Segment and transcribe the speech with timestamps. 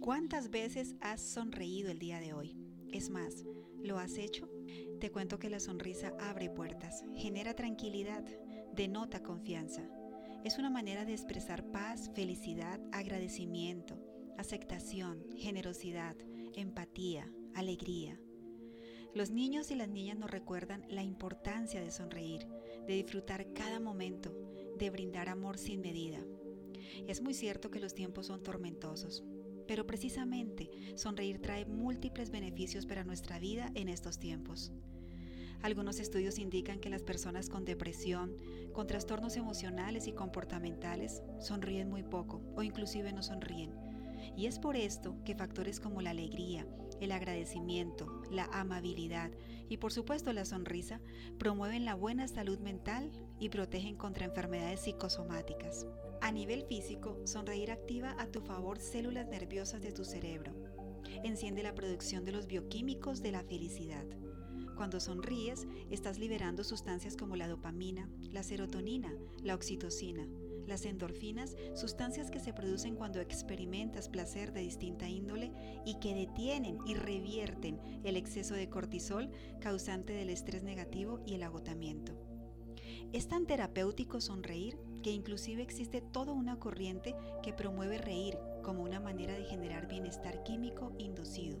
[0.00, 2.56] ¿Cuántas veces has sonreído el día de hoy?
[2.90, 3.44] Es más,
[3.82, 4.48] ¿lo has hecho?
[4.98, 8.24] Te cuento que la sonrisa abre puertas, genera tranquilidad,
[8.74, 9.86] denota confianza.
[10.42, 14.02] Es una manera de expresar paz, felicidad, agradecimiento,
[14.38, 16.16] aceptación, generosidad,
[16.54, 18.18] empatía, alegría.
[19.14, 22.48] Los niños y las niñas nos recuerdan la importancia de sonreír,
[22.86, 24.34] de disfrutar cada momento,
[24.78, 26.24] de brindar amor sin medida.
[27.06, 29.24] Es muy cierto que los tiempos son tormentosos,
[29.70, 34.72] pero precisamente sonreír trae múltiples beneficios para nuestra vida en estos tiempos.
[35.62, 38.34] Algunos estudios indican que las personas con depresión,
[38.72, 43.72] con trastornos emocionales y comportamentales, sonríen muy poco o inclusive no sonríen.
[44.36, 46.66] Y es por esto que factores como la alegría,
[47.00, 49.30] el agradecimiento, la amabilidad
[49.68, 51.00] y por supuesto la sonrisa
[51.38, 55.86] promueven la buena salud mental y protegen contra enfermedades psicosomáticas.
[56.22, 60.52] A nivel físico, sonreír activa a tu favor células nerviosas de tu cerebro.
[61.24, 64.04] Enciende la producción de los bioquímicos de la felicidad.
[64.76, 70.28] Cuando sonríes, estás liberando sustancias como la dopamina, la serotonina, la oxitocina,
[70.66, 75.52] las endorfinas, sustancias que se producen cuando experimentas placer de distinta índole
[75.86, 81.42] y que detienen y revierten el exceso de cortisol causante del estrés negativo y el
[81.42, 82.29] agotamiento.
[83.12, 89.00] Es tan terapéutico sonreír que inclusive existe toda una corriente que promueve reír como una
[89.00, 91.58] manera de generar bienestar químico inducido.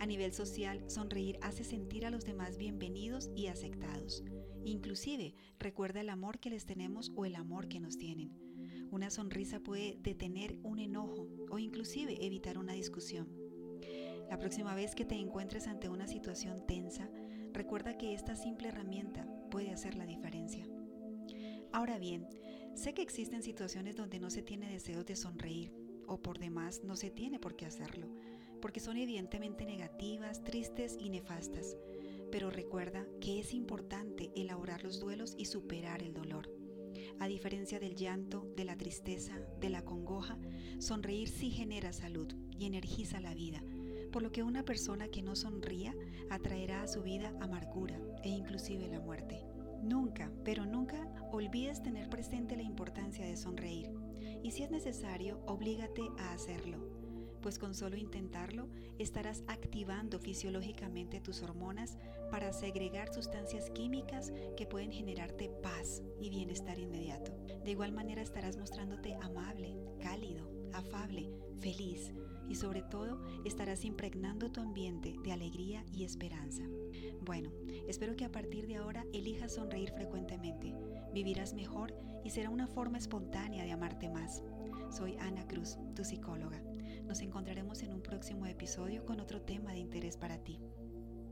[0.00, 4.24] A nivel social, sonreír hace sentir a los demás bienvenidos y aceptados.
[4.64, 8.32] Inclusive recuerda el amor que les tenemos o el amor que nos tienen.
[8.90, 13.28] Una sonrisa puede detener un enojo o inclusive evitar una discusión.
[14.28, 17.08] La próxima vez que te encuentres ante una situación tensa,
[17.52, 20.69] recuerda que esta simple herramienta puede hacer la diferencia.
[21.72, 22.26] Ahora bien,
[22.74, 25.72] sé que existen situaciones donde no se tiene deseo de sonreír
[26.06, 28.08] o por demás no se tiene por qué hacerlo,
[28.60, 31.76] porque son evidentemente negativas, tristes y nefastas.
[32.32, 36.50] Pero recuerda que es importante elaborar los duelos y superar el dolor.
[37.20, 40.38] A diferencia del llanto, de la tristeza, de la congoja,
[40.78, 43.62] sonreír sí genera salud y energiza la vida,
[44.10, 45.94] por lo que una persona que no sonría
[46.30, 49.49] atraerá a su vida amargura e inclusive la muerte.
[49.82, 53.90] Nunca, pero nunca olvides tener presente la importancia de sonreír.
[54.42, 56.99] Y si es necesario, oblígate a hacerlo,
[57.40, 58.68] pues con solo intentarlo
[58.98, 61.96] estarás activando fisiológicamente tus hormonas
[62.30, 67.32] para segregar sustancias químicas que pueden generarte paz y bienestar inmediato.
[67.64, 71.30] De igual manera estarás mostrándote amable, cálido, afable,
[71.60, 72.12] feliz
[72.48, 76.64] y sobre todo estarás impregnando tu ambiente de alegría y esperanza.
[77.20, 77.50] Bueno,
[77.86, 80.74] espero que a partir de ahora elijas sonreír frecuentemente.
[81.14, 84.42] Vivirás mejor y será una forma espontánea de amarte más.
[84.90, 86.60] Soy Ana Cruz, tu psicóloga.
[87.10, 90.60] Nos encontraremos en un próximo episodio con otro tema de interés para ti.